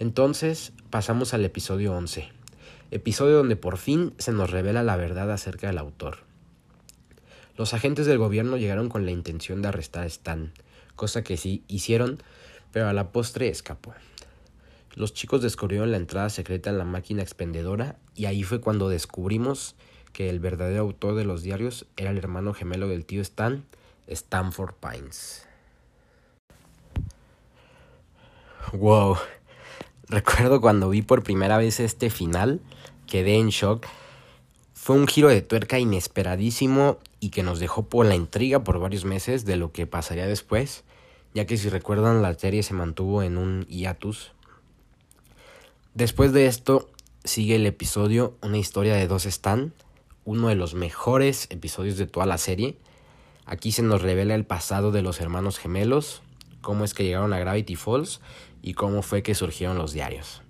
Entonces 0.00 0.72
pasamos 0.90 1.32
al 1.32 1.44
episodio 1.44 1.92
11, 1.92 2.28
episodio 2.90 3.36
donde 3.36 3.54
por 3.54 3.78
fin 3.78 4.14
se 4.18 4.32
nos 4.32 4.50
revela 4.50 4.82
la 4.82 4.96
verdad 4.96 5.30
acerca 5.30 5.68
del 5.68 5.78
autor. 5.78 6.28
Los 7.60 7.74
agentes 7.74 8.06
del 8.06 8.16
gobierno 8.16 8.56
llegaron 8.56 8.88
con 8.88 9.04
la 9.04 9.10
intención 9.10 9.60
de 9.60 9.68
arrestar 9.68 10.04
a 10.04 10.06
Stan, 10.06 10.50
cosa 10.96 11.22
que 11.22 11.36
sí 11.36 11.62
hicieron, 11.68 12.22
pero 12.72 12.88
a 12.88 12.94
la 12.94 13.12
postre 13.12 13.48
escapó. 13.48 13.92
Los 14.94 15.12
chicos 15.12 15.42
descubrieron 15.42 15.90
la 15.90 15.98
entrada 15.98 16.30
secreta 16.30 16.70
en 16.70 16.78
la 16.78 16.86
máquina 16.86 17.20
expendedora 17.20 17.96
y 18.14 18.24
ahí 18.24 18.44
fue 18.44 18.62
cuando 18.62 18.88
descubrimos 18.88 19.74
que 20.14 20.30
el 20.30 20.40
verdadero 20.40 20.80
autor 20.80 21.16
de 21.16 21.26
los 21.26 21.42
diarios 21.42 21.84
era 21.98 22.12
el 22.12 22.16
hermano 22.16 22.54
gemelo 22.54 22.88
del 22.88 23.04
tío 23.04 23.20
Stan, 23.20 23.62
Stanford 24.06 24.76
Pines. 24.76 25.46
Wow. 28.72 29.18
Recuerdo 30.08 30.62
cuando 30.62 30.88
vi 30.88 31.02
por 31.02 31.22
primera 31.22 31.58
vez 31.58 31.78
este 31.78 32.08
final, 32.08 32.62
quedé 33.06 33.34
en 33.34 33.50
shock. 33.50 33.86
Fue 34.72 34.96
un 34.96 35.06
giro 35.06 35.28
de 35.28 35.42
tuerca 35.42 35.78
inesperadísimo 35.78 36.96
y 37.20 37.30
que 37.30 37.42
nos 37.42 37.60
dejó 37.60 37.88
por 37.88 38.06
la 38.06 38.14
intriga 38.14 38.64
por 38.64 38.80
varios 38.80 39.04
meses 39.04 39.44
de 39.44 39.56
lo 39.56 39.72
que 39.72 39.86
pasaría 39.86 40.26
después, 40.26 40.84
ya 41.34 41.46
que 41.46 41.56
si 41.56 41.68
recuerdan 41.68 42.22
la 42.22 42.34
serie 42.34 42.62
se 42.62 42.74
mantuvo 42.74 43.22
en 43.22 43.36
un 43.36 43.66
hiatus. 43.66 44.32
Después 45.94 46.32
de 46.32 46.46
esto 46.46 46.88
sigue 47.24 47.56
el 47.56 47.66
episodio 47.66 48.36
Una 48.42 48.58
historia 48.58 48.94
de 48.94 49.06
dos 49.06 49.26
Stan, 49.26 49.72
uno 50.24 50.48
de 50.48 50.54
los 50.54 50.74
mejores 50.74 51.46
episodios 51.50 51.98
de 51.98 52.06
toda 52.06 52.26
la 52.26 52.38
serie. 52.38 52.76
Aquí 53.44 53.72
se 53.72 53.82
nos 53.82 54.02
revela 54.02 54.34
el 54.34 54.44
pasado 54.44 54.92
de 54.92 55.02
los 55.02 55.20
hermanos 55.20 55.58
gemelos, 55.58 56.22
cómo 56.60 56.84
es 56.84 56.94
que 56.94 57.04
llegaron 57.04 57.32
a 57.32 57.38
Gravity 57.38 57.76
Falls 57.76 58.20
y 58.62 58.74
cómo 58.74 59.02
fue 59.02 59.22
que 59.22 59.34
surgieron 59.34 59.76
los 59.76 59.92
diarios. 59.92 60.42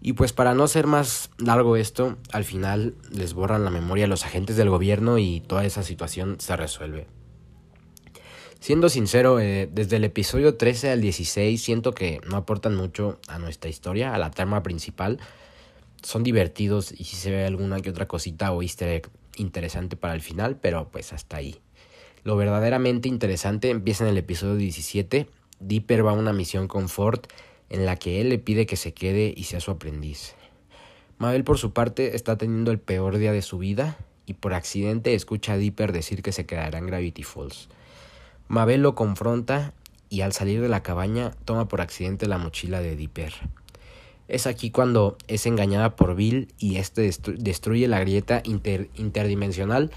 Y 0.00 0.12
pues 0.12 0.32
para 0.32 0.54
no 0.54 0.68
ser 0.68 0.86
más 0.86 1.30
largo 1.38 1.76
esto, 1.76 2.16
al 2.32 2.44
final 2.44 2.94
les 3.10 3.34
borran 3.34 3.64
la 3.64 3.70
memoria 3.70 4.04
a 4.04 4.08
los 4.08 4.24
agentes 4.24 4.56
del 4.56 4.70
gobierno 4.70 5.18
y 5.18 5.40
toda 5.40 5.64
esa 5.64 5.82
situación 5.82 6.36
se 6.38 6.56
resuelve. 6.56 7.06
Siendo 8.60 8.88
sincero, 8.88 9.38
eh, 9.38 9.68
desde 9.70 9.96
el 9.96 10.04
episodio 10.04 10.56
13 10.56 10.90
al 10.90 11.00
16 11.00 11.62
siento 11.62 11.92
que 11.92 12.20
no 12.28 12.36
aportan 12.36 12.74
mucho 12.74 13.20
a 13.28 13.38
nuestra 13.38 13.70
historia, 13.70 14.14
a 14.14 14.18
la 14.18 14.30
trama 14.30 14.62
principal. 14.62 15.20
Son 16.02 16.22
divertidos 16.22 16.92
y 16.92 17.04
si 17.04 17.16
se 17.16 17.30
ve 17.30 17.44
alguna 17.44 17.80
que 17.80 17.90
otra 17.90 18.08
cosita 18.08 18.52
o 18.52 18.62
easter 18.62 18.88
egg 18.88 19.10
interesante 19.36 19.96
para 19.96 20.14
el 20.14 20.20
final, 20.20 20.56
pero 20.56 20.88
pues 20.90 21.12
hasta 21.12 21.36
ahí. 21.36 21.60
Lo 22.24 22.36
verdaderamente 22.36 23.08
interesante 23.08 23.70
empieza 23.70 24.04
en 24.04 24.10
el 24.10 24.18
episodio 24.18 24.56
17. 24.56 25.28
Dipper 25.60 26.04
va 26.04 26.10
a 26.10 26.14
una 26.14 26.32
misión 26.32 26.66
con 26.66 26.88
Ford 26.88 27.20
en 27.70 27.86
la 27.86 27.96
que 27.96 28.20
él 28.20 28.28
le 28.28 28.38
pide 28.38 28.66
que 28.66 28.76
se 28.76 28.92
quede 28.92 29.32
y 29.36 29.44
sea 29.44 29.60
su 29.60 29.70
aprendiz. 29.70 30.34
Mabel 31.18 31.44
por 31.44 31.58
su 31.58 31.72
parte 31.72 32.14
está 32.14 32.36
teniendo 32.36 32.70
el 32.70 32.78
peor 32.78 33.18
día 33.18 33.32
de 33.32 33.42
su 33.42 33.58
vida 33.58 33.96
y 34.26 34.34
por 34.34 34.54
accidente 34.54 35.14
escucha 35.14 35.54
a 35.54 35.56
Dipper 35.56 35.92
decir 35.92 36.22
que 36.22 36.32
se 36.32 36.46
quedará 36.46 36.78
en 36.78 36.86
Gravity 36.86 37.22
Falls. 37.22 37.68
Mabel 38.48 38.82
lo 38.82 38.94
confronta 38.94 39.72
y 40.08 40.20
al 40.20 40.32
salir 40.32 40.60
de 40.60 40.68
la 40.68 40.82
cabaña 40.82 41.32
toma 41.44 41.68
por 41.68 41.80
accidente 41.80 42.26
la 42.26 42.38
mochila 42.38 42.80
de 42.80 42.96
Dipper. 42.96 43.32
Es 44.28 44.46
aquí 44.46 44.70
cuando 44.70 45.16
es 45.28 45.46
engañada 45.46 45.96
por 45.96 46.16
Bill 46.16 46.48
y 46.58 46.76
este 46.76 47.10
destruye 47.38 47.88
la 47.88 48.00
grieta 48.00 48.42
interdimensional 48.44 49.90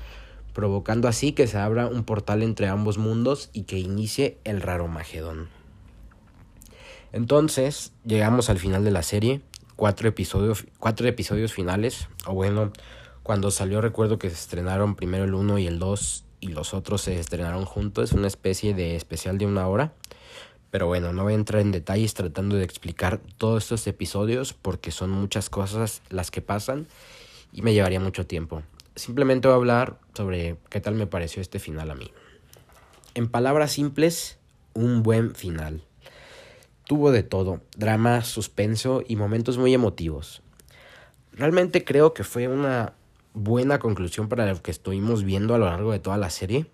provocando 0.54 1.08
así 1.08 1.32
que 1.32 1.48
se 1.48 1.58
abra 1.58 1.88
un 1.88 2.04
portal 2.04 2.44
entre 2.44 2.68
ambos 2.68 2.98
mundos 2.98 3.50
y 3.54 3.64
que 3.64 3.80
inicie 3.80 4.38
el 4.44 4.62
raro 4.62 4.88
Magedón. 4.88 5.59
Entonces, 7.12 7.94
llegamos 8.06 8.50
al 8.50 8.60
final 8.60 8.84
de 8.84 8.92
la 8.92 9.04
serie, 9.04 9.42
cuatro 9.76 10.08
episodios, 10.10 10.66
cuatro 10.80 11.08
episodios 11.08 11.54
finales, 11.54 12.08
o 12.26 12.34
bueno, 12.34 12.72
cuando 13.24 13.52
salió 13.52 13.82
recuerdo 13.82 14.20
que 14.20 14.30
se 14.30 14.36
estrenaron 14.36 14.96
primero 14.96 15.24
el 15.24 15.34
1 15.34 15.60
y 15.60 15.68
el 15.68 15.80
2 15.80 16.24
y 16.42 16.48
los 16.50 16.74
otros 16.74 17.02
se 17.02 17.20
estrenaron 17.20 17.66
juntos, 17.66 18.12
una 18.14 18.28
especie 18.28 18.74
de 18.74 18.96
especial 18.96 19.38
de 19.38 19.46
una 19.46 19.68
hora. 19.68 19.94
Pero 20.72 20.88
bueno, 20.88 21.14
no 21.14 21.24
voy 21.24 21.34
a 21.34 21.36
entrar 21.36 21.62
en 21.62 21.72
detalles 21.72 22.14
tratando 22.14 22.56
de 22.56 22.64
explicar 22.64 23.20
todos 23.38 23.64
estos 23.64 23.88
episodios 23.88 24.54
porque 24.54 24.92
son 24.92 25.10
muchas 25.10 25.50
cosas 25.50 26.02
las 26.10 26.30
que 26.30 26.42
pasan 26.42 26.88
y 27.52 27.64
me 27.64 27.74
llevaría 27.74 28.00
mucho 28.00 28.28
tiempo 28.28 28.62
simplemente 29.00 29.48
voy 29.48 29.54
a 29.54 29.58
hablar 29.58 29.98
sobre 30.14 30.58
qué 30.70 30.82
tal 30.82 30.96
me 30.96 31.08
pareció 31.08 31.42
este 31.42 31.60
final 31.60 31.90
a 31.90 31.96
mí. 31.96 32.12
En 33.16 33.28
palabras 33.28 33.72
simples, 33.72 34.38
un 34.74 35.02
buen 35.02 35.34
final. 35.34 35.82
Tuvo 36.90 37.12
de 37.12 37.22
todo, 37.22 37.62
drama, 37.78 38.24
suspenso 38.24 39.04
y 39.08 39.16
momentos 39.16 39.60
muy 39.60 39.76
emotivos. 39.76 40.42
Realmente 41.34 41.86
creo 41.86 42.16
que 42.16 42.24
fue 42.24 42.48
una 42.48 42.94
buena 43.36 43.78
conclusión 43.78 44.28
para 44.28 44.52
lo 44.52 44.60
que 44.64 44.72
estuvimos 44.72 45.24
viendo 45.24 45.54
a 45.54 45.60
lo 45.60 45.68
largo 45.68 45.92
de 45.92 46.00
toda 46.00 46.18
la 46.18 46.32
serie. 46.32 46.66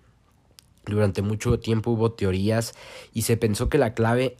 Durante 0.85 1.21
mucho 1.21 1.59
tiempo 1.59 1.91
hubo 1.91 2.13
teorías 2.13 2.75
y 3.11 3.23
se 3.23 3.35
pensó 3.35 3.67
que 3.67 3.77
la 3.77 3.93
clave 3.93 4.37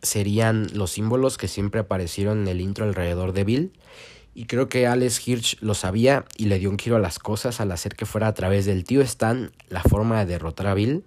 serían 0.00 0.68
los 0.74 0.92
símbolos 0.92 1.38
que 1.38 1.48
siempre 1.48 1.80
aparecieron 1.80 2.42
en 2.42 2.46
el 2.46 2.60
intro 2.60 2.84
alrededor 2.84 3.32
de 3.32 3.42
Bill 3.42 3.72
y 4.32 4.44
creo 4.44 4.68
que 4.68 4.86
Alex 4.86 5.26
Hirsch 5.26 5.60
lo 5.60 5.74
sabía 5.74 6.24
y 6.36 6.44
le 6.44 6.60
dio 6.60 6.70
un 6.70 6.78
giro 6.78 6.94
a 6.94 7.00
las 7.00 7.18
cosas 7.18 7.60
al 7.60 7.72
hacer 7.72 7.96
que 7.96 8.06
fuera 8.06 8.28
a 8.28 8.34
través 8.34 8.64
del 8.64 8.84
tío 8.84 9.00
Stan 9.00 9.50
la 9.70 9.82
forma 9.82 10.20
de 10.20 10.26
derrotar 10.26 10.68
a 10.68 10.74
Bill. 10.74 11.02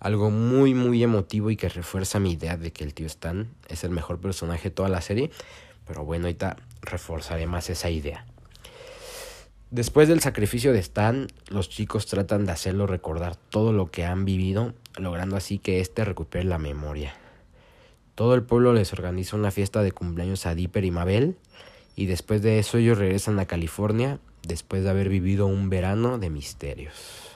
Algo 0.00 0.30
muy 0.30 0.74
muy 0.74 1.02
emotivo 1.02 1.50
y 1.50 1.56
que 1.56 1.68
refuerza 1.68 2.20
mi 2.20 2.32
idea 2.32 2.56
de 2.56 2.72
que 2.72 2.84
el 2.84 2.94
tío 2.94 3.06
Stan 3.06 3.48
es 3.68 3.84
el 3.84 3.90
mejor 3.90 4.20
personaje 4.20 4.68
de 4.68 4.74
toda 4.74 4.88
la 4.88 5.00
serie. 5.00 5.30
Pero 5.86 6.04
bueno, 6.04 6.26
ahorita 6.26 6.56
reforzaré 6.82 7.46
más 7.46 7.70
esa 7.70 7.90
idea. 7.90 8.26
Después 9.70 10.08
del 10.08 10.20
sacrificio 10.20 10.72
de 10.72 10.78
Stan, 10.78 11.26
los 11.48 11.68
chicos 11.68 12.06
tratan 12.06 12.46
de 12.46 12.52
hacerlo 12.52 12.86
recordar 12.86 13.36
todo 13.36 13.72
lo 13.72 13.90
que 13.90 14.04
han 14.04 14.24
vivido, 14.24 14.74
logrando 14.96 15.36
así 15.36 15.58
que 15.58 15.80
éste 15.80 16.04
recupere 16.04 16.44
la 16.44 16.58
memoria. 16.58 17.14
Todo 18.14 18.34
el 18.34 18.42
pueblo 18.42 18.72
les 18.72 18.92
organiza 18.92 19.36
una 19.36 19.50
fiesta 19.50 19.82
de 19.82 19.92
cumpleaños 19.92 20.46
a 20.46 20.54
Dipper 20.54 20.84
y 20.84 20.90
Mabel, 20.90 21.36
y 21.96 22.06
después 22.06 22.42
de 22.42 22.58
eso 22.58 22.78
ellos 22.78 22.96
regresan 22.96 23.38
a 23.38 23.46
California 23.46 24.20
después 24.46 24.84
de 24.84 24.90
haber 24.90 25.08
vivido 25.08 25.46
un 25.46 25.68
verano 25.68 26.18
de 26.18 26.30
misterios. 26.30 27.35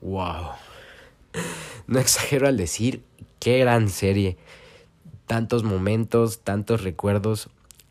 Wow. 0.00 0.50
No 1.86 1.98
exagero 1.98 2.48
al 2.48 2.56
decir 2.56 3.02
qué 3.38 3.58
gran 3.58 3.88
serie. 3.88 4.36
Tantos 5.26 5.62
momentos, 5.62 6.40
tantos 6.40 6.82
recuerdos. 6.82 7.48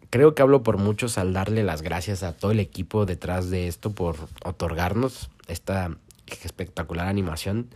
Creo 0.10 0.36
que 0.36 0.42
hablo 0.42 0.64
por 0.64 0.78
muchos 0.78 1.18
al 1.18 1.34
darle 1.34 1.64
las 1.64 1.82
gracias 1.82 2.24
a 2.24 2.34
todo 2.34 2.52
el 2.52 2.60
equipo 2.60 3.06
detrás 3.06 3.50
de 3.50 3.68
esto 3.68 3.92
por 3.92 4.16
otorgarnos 4.44 5.30
esta 5.48 5.98
espectacular 6.28 7.08
animación. 7.08 7.70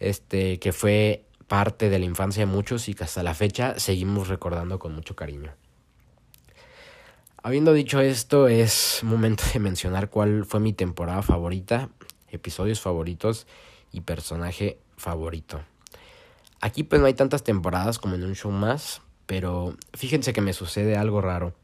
Este 0.00 0.58
que 0.58 0.72
fue 0.72 1.24
parte 1.46 1.88
de 1.88 1.98
la 1.98 2.04
infancia 2.04 2.44
de 2.44 2.52
muchos 2.52 2.88
y 2.88 2.94
que 2.94 3.04
hasta 3.04 3.22
la 3.22 3.34
fecha 3.34 3.78
seguimos 3.78 4.28
recordando 4.28 4.78
con 4.78 4.94
mucho 4.94 5.14
cariño. 5.14 5.52
Habiendo 7.42 7.74
dicho 7.74 8.00
esto, 8.00 8.48
es 8.48 9.00
momento 9.02 9.44
de 9.52 9.60
mencionar 9.60 10.08
cuál 10.08 10.46
fue 10.46 10.60
mi 10.60 10.72
temporada 10.72 11.20
favorita, 11.20 11.90
episodios 12.34 12.80
favoritos 12.80 13.46
y 13.92 14.02
personaje 14.02 14.78
favorito. 14.96 15.62
Aquí 16.60 16.82
pues 16.82 17.00
no 17.00 17.06
hay 17.06 17.14
tantas 17.14 17.44
temporadas 17.44 17.98
como 17.98 18.14
en 18.14 18.24
un 18.24 18.34
show 18.34 18.50
más, 18.50 19.02
pero 19.26 19.76
fíjense 19.92 20.32
que 20.32 20.40
me 20.40 20.52
sucede 20.52 20.96
algo 20.96 21.20
raro. 21.20 21.54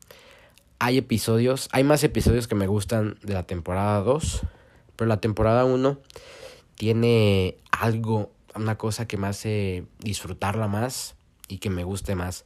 Hay 0.79 0.99
episodios, 0.99 1.69
hay 1.73 1.85
más 1.85 2.05
episodios 2.05 2.49
que 2.49 2.55
me 2.55 2.67
gustan 2.67 3.19
de 3.23 3.35
la 3.35 3.43
temporada 3.43 4.01
2, 4.01 4.43
pero 4.97 5.09
la 5.09 5.21
temporada 5.21 5.65
1 5.65 5.99
tiene 6.77 7.57
algo 7.71 8.31
una 8.55 8.77
cosa 8.79 9.07
que 9.07 9.17
me 9.17 9.27
hace 9.27 9.85
disfrutarla 9.99 10.69
más 10.69 11.15
y 11.49 11.59
que 11.59 11.71
me 11.71 11.85
guste 11.85 12.15
más. 12.15 12.45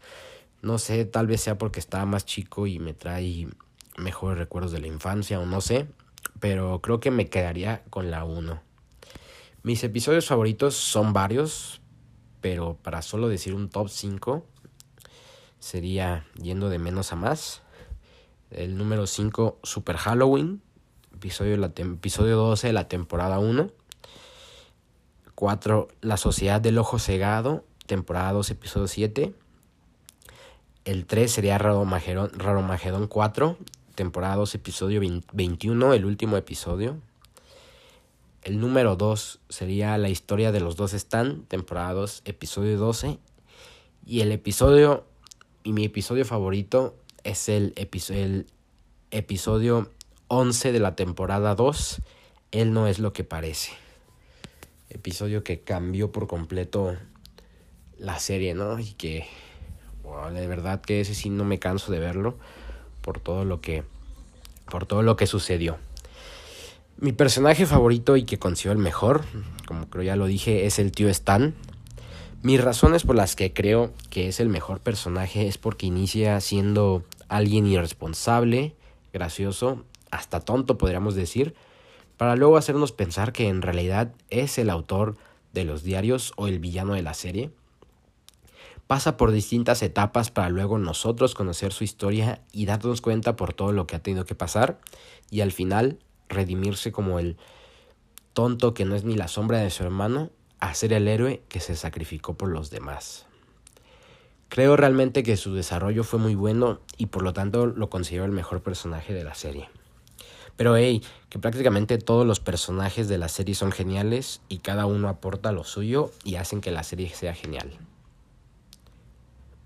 No 0.62 0.78
sé, 0.78 1.04
tal 1.04 1.26
vez 1.26 1.40
sea 1.40 1.58
porque 1.58 1.80
estaba 1.80 2.06
más 2.06 2.24
chico 2.24 2.66
y 2.66 2.78
me 2.78 2.94
trae 2.94 3.48
mejores 3.98 4.38
recuerdos 4.38 4.72
de 4.72 4.80
la 4.80 4.86
infancia 4.86 5.38
o 5.40 5.46
no 5.46 5.60
sé, 5.60 5.86
pero 6.40 6.80
creo 6.80 7.00
que 7.00 7.10
me 7.10 7.28
quedaría 7.28 7.82
con 7.90 8.10
la 8.10 8.24
1. 8.24 8.60
Mis 9.62 9.82
episodios 9.84 10.26
favoritos 10.26 10.74
son 10.74 11.12
varios, 11.12 11.80
pero 12.40 12.76
para 12.82 13.02
solo 13.02 13.28
decir 13.28 13.54
un 13.54 13.70
top 13.70 13.88
5 13.88 14.44
sería 15.58 16.26
yendo 16.40 16.68
de 16.68 16.78
menos 16.78 17.12
a 17.12 17.16
más. 17.16 17.62
El 18.50 18.76
número 18.76 19.06
5, 19.06 19.58
Super 19.62 19.96
Halloween, 19.96 20.60
episodio, 21.14 21.56
la 21.56 21.68
episodio 21.68 22.36
12 22.36 22.66
de 22.66 22.72
la 22.74 22.88
temporada 22.88 23.38
1. 23.38 23.70
4. 25.34 25.88
La 26.02 26.16
Sociedad 26.16 26.60
del 26.60 26.78
Ojo 26.78 26.98
Cegado, 26.98 27.64
temporada 27.86 28.32
2, 28.32 28.50
episodio 28.50 28.86
7. 28.86 29.34
El 30.84 31.06
3 31.06 31.32
sería 31.32 31.56
Raromagedón 31.56 33.06
4, 33.08 33.56
temporada 33.94 34.36
2, 34.36 34.54
episodio 34.54 35.00
21, 35.32 35.94
el 35.94 36.04
último 36.04 36.36
episodio. 36.36 36.98
El 38.42 38.60
número 38.60 38.96
2 38.96 39.40
sería 39.48 39.96
La 39.98 40.08
historia 40.08 40.52
de 40.52 40.60
los 40.60 40.76
dos 40.76 40.92
están, 40.92 41.44
temporada 41.44 41.92
2, 41.94 42.22
episodio 42.24 42.76
12. 42.78 43.18
Y 44.06 44.20
el 44.20 44.32
episodio, 44.32 45.04
y 45.62 45.72
mi 45.72 45.84
episodio 45.84 46.24
favorito 46.24 46.94
es 47.22 47.48
el, 47.48 47.72
el 47.76 48.46
episodio 49.10 49.90
11 50.28 50.72
de 50.72 50.80
la 50.80 50.94
temporada 50.94 51.54
2, 51.54 52.02
Él 52.50 52.72
no 52.72 52.86
es 52.86 52.98
lo 52.98 53.12
que 53.12 53.24
parece 53.24 53.72
episodio 54.94 55.44
que 55.44 55.60
cambió 55.60 56.12
por 56.12 56.26
completo 56.26 56.96
la 57.98 58.18
serie, 58.18 58.54
¿no? 58.54 58.78
Y 58.78 58.92
que, 58.92 59.26
de 60.32 60.46
verdad 60.46 60.80
que 60.80 61.00
ese 61.00 61.14
sí 61.14 61.30
no 61.30 61.44
me 61.44 61.58
canso 61.58 61.92
de 61.92 61.98
verlo 61.98 62.38
por 63.04 63.20
todo 63.20 63.44
lo 63.44 63.60
que, 63.60 63.84
por 64.70 64.86
todo 64.86 65.02
lo 65.02 65.16
que 65.16 65.26
sucedió. 65.26 65.76
Mi 66.96 67.12
personaje 67.12 67.66
favorito 67.66 68.16
y 68.16 68.24
que 68.24 68.38
considero 68.38 68.72
el 68.72 68.82
mejor, 68.82 69.24
como 69.66 69.88
creo 69.90 70.04
ya 70.04 70.16
lo 70.16 70.26
dije, 70.26 70.64
es 70.64 70.78
el 70.78 70.90
tío 70.90 71.08
Stan. 71.10 71.54
Mis 72.42 72.62
razones 72.62 73.04
por 73.04 73.16
las 73.16 73.36
que 73.36 73.52
creo 73.52 73.92
que 74.10 74.28
es 74.28 74.40
el 74.40 74.48
mejor 74.48 74.80
personaje 74.80 75.46
es 75.46 75.58
porque 75.58 75.86
inicia 75.86 76.40
siendo 76.40 77.04
alguien 77.28 77.66
irresponsable, 77.66 78.74
gracioso, 79.12 79.84
hasta 80.10 80.40
tonto 80.40 80.78
podríamos 80.78 81.14
decir, 81.14 81.54
para 82.16 82.36
luego 82.36 82.56
hacernos 82.56 82.92
pensar 82.92 83.32
que 83.32 83.48
en 83.48 83.60
realidad 83.60 84.12
es 84.30 84.58
el 84.58 84.70
autor 84.70 85.16
de 85.52 85.64
los 85.64 85.82
diarios 85.82 86.32
o 86.36 86.46
el 86.46 86.58
villano 86.58 86.94
de 86.94 87.02
la 87.02 87.14
serie. 87.14 87.50
Pasa 88.86 89.16
por 89.16 89.32
distintas 89.32 89.82
etapas 89.82 90.30
para 90.30 90.50
luego 90.50 90.78
nosotros 90.78 91.34
conocer 91.34 91.72
su 91.72 91.84
historia 91.84 92.42
y 92.52 92.66
darnos 92.66 93.00
cuenta 93.00 93.34
por 93.34 93.54
todo 93.54 93.72
lo 93.72 93.86
que 93.86 93.96
ha 93.96 94.02
tenido 94.02 94.26
que 94.26 94.34
pasar 94.34 94.78
y 95.30 95.40
al 95.40 95.52
final 95.52 95.98
redimirse 96.28 96.92
como 96.92 97.18
el 97.18 97.36
tonto 98.34 98.74
que 98.74 98.84
no 98.84 98.94
es 98.94 99.04
ni 99.04 99.16
la 99.16 99.28
sombra 99.28 99.58
de 99.58 99.70
su 99.70 99.84
hermano 99.84 100.30
a 100.60 100.74
ser 100.74 100.92
el 100.92 101.08
héroe 101.08 101.42
que 101.48 101.60
se 101.60 101.76
sacrificó 101.76 102.34
por 102.34 102.50
los 102.50 102.70
demás. 102.70 103.26
Creo 104.48 104.76
realmente 104.76 105.22
que 105.22 105.36
su 105.36 105.54
desarrollo 105.54 106.04
fue 106.04 106.18
muy 106.18 106.34
bueno 106.34 106.80
y 106.96 107.06
por 107.06 107.22
lo 107.22 107.32
tanto 107.32 107.66
lo 107.66 107.88
considero 107.88 108.24
el 108.24 108.32
mejor 108.32 108.62
personaje 108.62 109.14
de 109.14 109.24
la 109.24 109.34
serie. 109.34 109.68
Pero 110.56 110.76
hey, 110.76 111.02
que 111.28 111.38
prácticamente 111.38 111.98
todos 111.98 112.26
los 112.26 112.38
personajes 112.38 113.08
de 113.08 113.18
la 113.18 113.28
serie 113.28 113.54
son 113.54 113.72
geniales 113.72 114.40
y 114.48 114.58
cada 114.58 114.86
uno 114.86 115.08
aporta 115.08 115.52
lo 115.52 115.64
suyo 115.64 116.12
y 116.22 116.36
hacen 116.36 116.60
que 116.60 116.70
la 116.70 116.84
serie 116.84 117.08
sea 117.08 117.34
genial. 117.34 117.76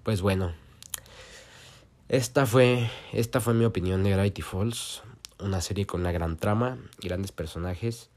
Pues 0.09 0.23
bueno, 0.23 0.55
esta 2.09 2.47
fue, 2.47 2.91
esta 3.13 3.43
fue 3.43 3.53
mi 3.53 3.67
opinión 3.67 4.03
de 4.03 4.09
Gravity 4.09 4.41
Falls, 4.41 5.03
una 5.39 5.61
serie 5.61 5.87
con 5.87 6.01
una 6.01 6.13
gran 6.13 6.39
trama, 6.39 6.79
grandes 6.99 7.31
personajes 7.31 8.09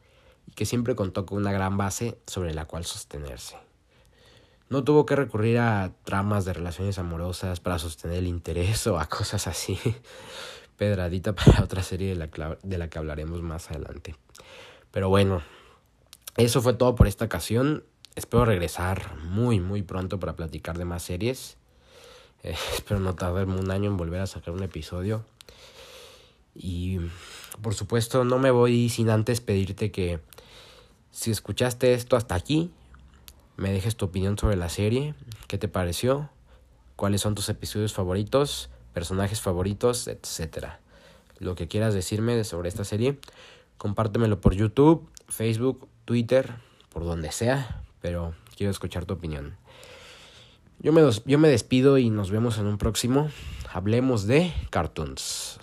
y 0.48 0.54
que 0.54 0.66
siempre 0.66 0.96
contó 0.96 1.26
con 1.26 1.40
una 1.40 1.52
gran 1.52 1.76
base 1.76 2.18
sobre 2.28 2.54
la 2.54 2.64
cual 2.64 2.86
sostenerse. 2.86 3.58
No 4.70 4.86
tuvo 4.86 5.06
que 5.06 5.18
recurrir 5.18 5.60
a 5.60 5.92
tramas 6.06 6.46
de 6.46 6.54
relaciones 6.54 6.98
amorosas 6.98 7.60
para 7.60 7.78
sostener 7.78 8.20
el 8.20 8.28
interés 8.28 8.88
o 8.88 8.98
a 8.98 9.08
cosas 9.08 9.48
así. 9.48 9.78
Pedradita 10.78 11.36
para 11.36 11.62
otra 11.62 11.84
serie 11.84 12.16
de 12.16 12.16
la, 12.16 12.58
de 12.64 12.78
la 12.78 12.90
que 12.90 13.00
hablaremos 13.00 13.42
más 13.42 13.70
adelante. 13.70 14.16
Pero 14.92 15.10
bueno, 15.10 15.42
eso 16.38 16.62
fue 16.62 16.74
todo 16.74 16.96
por 16.96 17.08
esta 17.08 17.26
ocasión. 17.26 17.84
Espero 18.16 18.46
regresar 18.46 19.18
muy, 19.26 19.60
muy 19.60 19.82
pronto 19.82 20.22
para 20.22 20.38
platicar 20.38 20.78
de 20.78 20.86
más 20.86 21.04
series. 21.04 21.58
Espero 22.76 23.00
no 23.00 23.16
tardarme 23.16 23.60
un 23.60 23.72
año 23.72 23.90
en 23.90 23.98
volver 23.98 24.22
a 24.22 24.28
sacar 24.28 24.54
un 24.54 24.64
episodio. 24.64 25.24
Y 26.56 27.00
por 27.62 27.76
supuesto 27.76 28.24
no 28.24 28.40
me 28.40 28.52
voy 28.52 28.90
sin 28.90 29.10
antes 29.10 29.42
pedirte 29.42 29.92
que 29.92 30.20
si 31.12 31.32
escuchaste 31.32 31.94
esto 31.94 32.16
hasta 32.16 32.36
aquí, 32.36 32.72
me 33.58 33.72
dejes 33.72 33.96
tu 33.96 34.06
opinión 34.06 34.38
sobre 34.38 34.56
la 34.56 34.70
serie, 34.70 35.14
qué 35.48 35.58
te 35.58 35.68
pareció, 35.68 36.30
cuáles 36.96 37.22
son 37.22 37.36
tus 37.36 37.50
episodios 37.50 37.94
favoritos, 37.94 38.70
personajes 38.94 39.40
favoritos, 39.40 40.08
etc. 40.08 40.68
Lo 41.38 41.56
que 41.56 41.68
quieras 41.68 41.94
decirme 41.94 42.44
sobre 42.44 42.70
esta 42.70 42.84
serie, 42.84 43.20
compártemelo 43.78 44.42
por 44.42 44.56
YouTube, 44.56 45.08
Facebook, 45.28 45.88
Twitter, 46.06 46.56
por 46.90 47.06
donde 47.06 47.32
sea, 47.32 47.84
pero 48.02 48.34
quiero 48.56 48.72
escuchar 48.72 49.06
tu 49.06 49.14
opinión. 49.14 49.58
Yo 50.84 50.92
me, 50.92 51.02
yo 51.26 51.38
me 51.38 51.48
despido 51.48 52.00
y 52.00 52.10
nos 52.10 52.32
vemos 52.32 52.58
en 52.58 52.66
un 52.66 52.80
próximo. 52.80 53.30
Hablemos 53.72 54.26
de 54.26 54.52
cartoons. 54.72 55.61